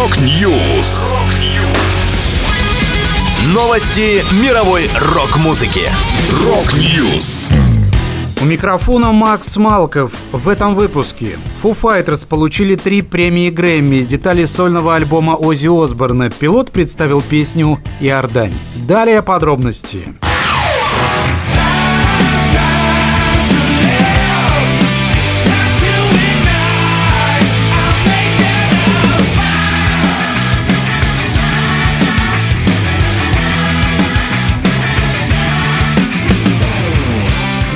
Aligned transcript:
Rock 0.00 0.50
News. 0.50 1.12
Новости 3.52 4.24
мировой 4.42 4.88
рок-музыки. 4.98 5.90
Rock 6.42 6.90
News. 6.90 7.50
У 8.40 8.46
микрофона 8.46 9.12
Макс 9.12 9.58
Малков. 9.58 10.12
В 10.32 10.48
этом 10.48 10.74
выпуске 10.74 11.38
Foo 11.62 11.78
Fighters 11.78 12.26
получили 12.26 12.76
три 12.76 13.02
премии 13.02 13.50
Грэмми, 13.50 14.00
детали 14.00 14.46
сольного 14.46 14.96
альбома 14.96 15.32
Оззи 15.32 15.68
Осборна. 15.68 16.30
Пилот 16.30 16.70
представил 16.70 17.20
песню 17.20 17.78
«Иордань». 18.00 18.54
Далее 18.76 19.20
подробности. 19.20 19.98
Подробности. 19.98 20.29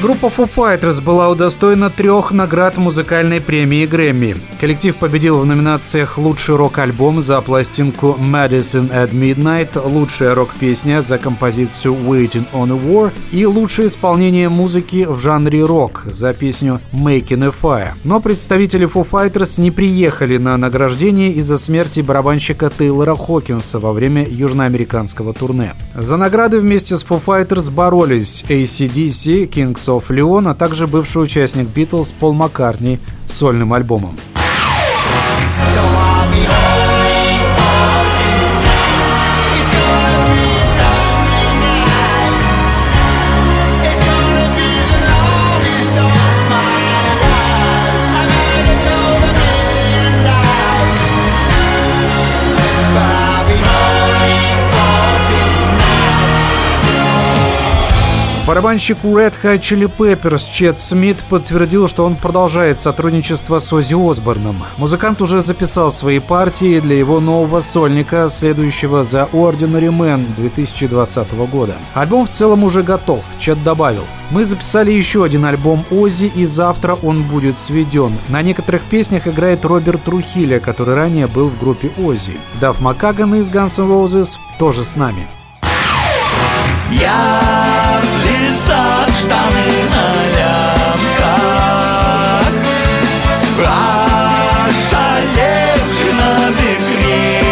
Группа 0.00 0.26
Foo 0.26 0.48
Fighters 0.48 1.02
была 1.02 1.28
удостоена 1.28 1.90
трех 1.90 2.30
наград 2.30 2.76
музыкальной 2.76 3.40
премии 3.40 3.84
Грэмми. 3.84 4.36
Коллектив 4.60 4.94
победил 4.94 5.38
в 5.38 5.44
номинациях 5.44 6.18
«Лучший 6.18 6.54
рок-альбом» 6.54 7.20
за 7.20 7.40
пластинку 7.40 8.16
«Medicine 8.20 8.92
at 8.92 9.10
Midnight», 9.10 9.70
«Лучшая 9.84 10.36
рок-песня» 10.36 11.02
за 11.02 11.18
композицию 11.18 11.94
«Waiting 11.94 12.44
on 12.52 12.70
a 12.70 12.76
War» 12.76 13.10
и 13.32 13.44
«Лучшее 13.44 13.88
исполнение 13.88 14.48
музыки 14.48 15.04
в 15.04 15.18
жанре 15.18 15.64
рок» 15.64 16.04
за 16.06 16.32
песню 16.32 16.80
«Making 16.92 17.48
a 17.48 17.52
Fire». 17.60 17.92
Но 18.04 18.20
представители 18.20 18.88
Foo 18.88 19.04
Fighters 19.08 19.60
не 19.60 19.72
приехали 19.72 20.38
на 20.38 20.56
награждение 20.56 21.32
из-за 21.32 21.58
смерти 21.58 22.00
барабанщика 22.02 22.70
Тейлора 22.70 23.16
Хокинса 23.16 23.80
во 23.80 23.92
время 23.92 24.24
южноамериканского 24.28 25.34
турне. 25.34 25.74
За 25.96 26.16
награды 26.16 26.60
вместе 26.60 26.96
с 26.96 27.04
Foo 27.04 27.20
Fighters 27.24 27.68
боролись 27.70 28.44
ACDC, 28.48 29.48
Kings 29.48 29.88
of 29.88 29.97
Leon, 30.10 30.50
а 30.50 30.54
также 30.54 30.86
бывший 30.86 31.22
участник 31.22 31.68
Битлз 31.68 32.12
Пол 32.12 32.32
Маккартни 32.32 32.98
с 33.26 33.32
сольным 33.34 33.72
альбомом. 33.74 34.16
Барабанщик 58.48 59.04
Red 59.04 59.34
Hot 59.42 59.60
Chili 59.60 59.92
Peppers 59.94 60.50
Чет 60.50 60.80
Смит 60.80 61.18
подтвердил, 61.28 61.86
что 61.86 62.06
он 62.06 62.16
продолжает 62.16 62.80
сотрудничество 62.80 63.58
с 63.58 63.70
Оззи 63.70 64.10
Осборном. 64.10 64.64
Музыкант 64.78 65.20
уже 65.20 65.42
записал 65.42 65.92
свои 65.92 66.18
партии 66.18 66.80
для 66.80 66.96
его 66.96 67.20
нового 67.20 67.60
сольника, 67.60 68.30
следующего 68.30 69.04
за 69.04 69.28
Ordinary 69.34 69.90
Man 69.90 70.24
2020 70.36 71.30
года. 71.50 71.74
Альбом 71.92 72.24
в 72.24 72.30
целом 72.30 72.64
уже 72.64 72.82
готов, 72.82 73.22
Чет 73.38 73.62
добавил. 73.62 74.06
Мы 74.30 74.46
записали 74.46 74.92
еще 74.92 75.24
один 75.24 75.44
альбом 75.44 75.84
Оззи, 75.90 76.32
и 76.34 76.46
завтра 76.46 76.94
он 76.94 77.24
будет 77.24 77.58
сведен. 77.58 78.16
На 78.30 78.40
некоторых 78.40 78.80
песнях 78.80 79.28
играет 79.28 79.66
Роберт 79.66 80.04
Трухиля, 80.04 80.58
который 80.58 80.94
ранее 80.94 81.26
был 81.26 81.48
в 81.48 81.58
группе 81.58 81.90
Оззи. 81.98 82.40
Дав 82.62 82.80
Макаган 82.80 83.34
из 83.34 83.50
Guns 83.50 83.78
N' 83.78 83.90
Roses 83.90 84.38
тоже 84.58 84.84
с 84.84 84.96
нами. 84.96 85.28
Я 86.90 88.00
слезат 88.00 89.10
штаны 89.10 89.68
на 89.90 90.06
лямках 90.36 91.38
Ошалевший 94.68 96.12
над 96.14 96.56
игре 96.58 97.42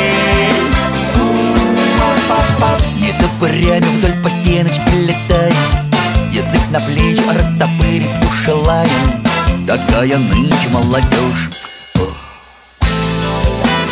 Не 3.00 3.12
топырями 3.20 3.90
вдоль 3.98 4.16
по 4.22 4.28
стеночке 4.30 4.92
летаем 4.94 5.86
Язык 6.32 6.60
на 6.70 6.80
плечи 6.80 7.22
растопырив 7.34 8.10
уши 8.28 8.52
лаем. 8.52 9.24
Такая 9.66 10.18
нынче 10.18 10.68
молодежь. 10.70 11.50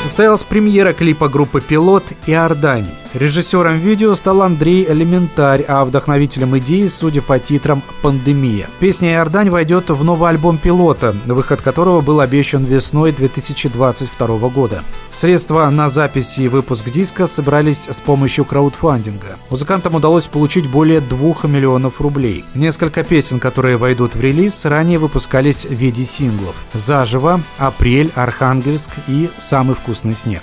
Состоялась 0.03 0.43
премьера 0.43 0.93
клипа 0.93 1.28
группы 1.28 1.62
«Пилот» 1.62 2.05
и 2.26 2.34
«Ордань». 2.34 2.87
Режиссером 3.14 3.78
видео 3.78 4.12
стал 4.16 4.42
Андрей 4.42 4.84
Элементарь, 4.88 5.64
а 5.69 5.84
вдохновителем 5.84 6.58
идеи, 6.58 6.88
судя 6.88 7.22
по 7.22 7.38
титрам, 7.38 7.80
«Пандемия». 8.02 8.69
Песня 8.80 9.12
«Иордань» 9.12 9.50
войдет 9.50 9.88
в 9.91 10.02
новый 10.02 10.30
альбом 10.30 10.58
«Пилота», 10.58 11.14
выход 11.25 11.62
которого 11.62 12.00
был 12.00 12.19
обещан 12.19 12.64
весной 12.64 13.12
2022 13.12 14.48
года. 14.48 14.82
Средства 15.12 15.70
на 15.70 15.88
запись 15.88 16.41
и 16.41 16.48
выпуск 16.48 16.91
диска 16.91 17.28
собрались 17.28 17.88
с 17.88 18.00
помощью 18.00 18.44
краудфандинга. 18.44 19.36
Музыкантам 19.48 19.94
удалось 19.94 20.26
получить 20.26 20.69
более 20.69 21.00
2 21.00 21.34
миллионов 21.44 22.00
рублей. 22.00 22.44
Несколько 22.56 23.04
песен, 23.04 23.38
которые 23.38 23.76
войдут 23.76 24.16
в 24.16 24.20
релиз, 24.20 24.64
ранее 24.64 24.98
выпускались 24.98 25.64
в 25.64 25.72
виде 25.72 26.04
синглов. 26.04 26.56
«Заживо», 26.72 27.41
«Апрель», 27.58 28.10
«Архангельск» 28.16 28.91
и 29.06 29.31
«Самый 29.38 29.76
вкусный 29.76 30.16
снег». 30.16 30.42